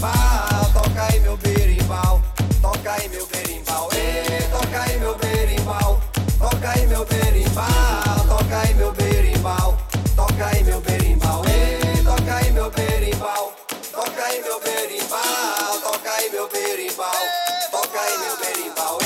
toca 0.00 1.02
aí 1.12 1.20
meu 1.20 1.36
berimbau, 1.36 2.22
toca 2.62 2.92
aí 2.92 3.08
meu 3.10 3.26
berimbau, 3.26 3.88
ei, 3.92 4.42
toca 4.50 4.82
aí 4.82 4.98
meu 4.98 5.14
berimbau, 5.16 6.00
toca 6.38 6.70
aí 6.70 6.86
meu 6.86 7.04
berimbau, 7.04 7.66
toca 8.26 8.60
aí 8.60 8.74
meu 8.74 8.92
berimbau, 8.92 9.76
toca 10.16 10.46
aí 10.46 10.64
meu 10.64 10.80
berimbau, 10.80 11.42
ei, 11.46 12.02
toca 12.02 12.34
aí 12.34 12.50
meu 12.50 12.70
berimbau, 12.70 13.52
toca 13.92 14.24
aí 14.24 14.42
meu 14.42 14.60
berimbau, 14.60 15.80
toca 15.82 16.12
aí 16.12 16.30
meu 16.30 16.48
berimbau, 16.48 17.12
toca 17.70 18.00
aí 18.00 18.18
meu 18.18 18.36
berimbau, 18.38 18.99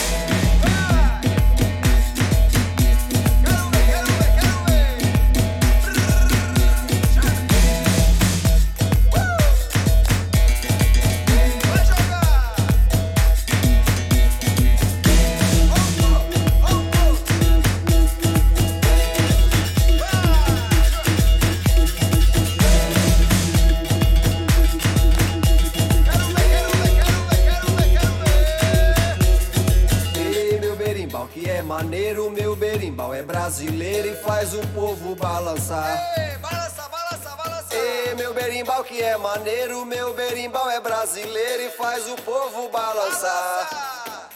faz 41.95 42.09
o 42.09 42.17
povo 42.17 42.69
balançar. 42.71 44.29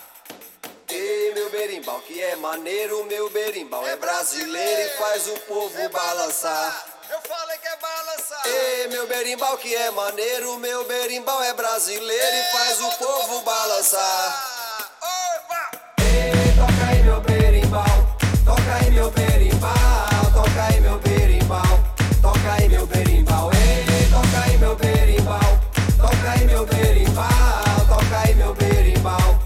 Ei, 0.89 1.35
meu 1.35 1.51
berimbau, 1.51 1.99
que 2.03 2.23
é 2.23 2.37
maneiro, 2.37 3.05
meu 3.07 3.29
berimbau 3.31 3.85
é 3.85 3.97
brasileiro 3.97 4.83
e 4.83 4.89
faz 4.91 5.27
o 5.27 5.37
povo 5.41 5.89
balançar. 5.89 6.87
Eu 7.11 7.19
falei 7.29 7.59
que 7.59 7.67
é 7.67 7.77
balançar. 7.77 8.43
Ei, 8.47 8.87
meu 8.87 9.09
berimbau, 9.09 9.59
que 9.59 9.75
é 9.75 9.91
maneiro, 9.91 10.57
meu 10.59 10.85
berimbau 10.85 11.43
é 11.43 11.53
brasileiro 11.53 12.37
e 12.37 12.43
faz 12.53 12.81
o 12.81 12.93
povo 12.93 13.41
balançar. 13.41 15.01
Ei, 15.99 16.55
toca 16.55 16.91
aí 16.91 17.03
meu 17.03 17.21
berimbau, 17.21 18.17
toca 18.45 18.75
aí 18.81 18.91
meu 18.93 19.11
berimbau, 19.11 19.75
toca 20.33 20.63
aí 20.71 20.81
meu 20.81 20.99
berimbau, 21.01 21.81
toca 22.23 22.53
aí 22.53 22.69
meu 22.69 22.87
berimbau, 22.87 23.51
ei, 23.53 24.09
toca 24.11 24.45
aí 24.47 24.59
meu 24.59 24.77
berimbau, 24.77 25.48
berimbau, 26.79 27.87
toca 27.89 28.19
aí 28.25 28.35
meu 28.35 28.55
berimbau, 28.55 29.39